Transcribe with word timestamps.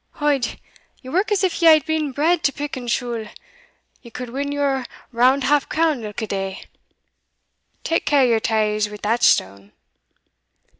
Od, 0.19 0.59
ye 1.03 1.11
work 1.11 1.31
as 1.31 1.43
if 1.43 1.61
ye 1.61 1.67
had 1.67 1.85
been 1.85 2.11
bred 2.11 2.41
to 2.41 2.51
pick 2.51 2.75
and 2.75 2.89
shule 2.89 3.27
ye 4.01 4.09
could 4.09 4.31
win 4.31 4.51
your 4.51 4.83
round 5.11 5.43
half 5.43 5.69
crown 5.69 6.03
ilka 6.03 6.25
day. 6.25 6.65
Tak 7.83 8.05
care 8.05 8.23
o' 8.23 8.27
your 8.27 8.39
taes 8.39 8.89
wi' 8.89 8.97
that 9.03 9.21
stane!" 9.21 9.73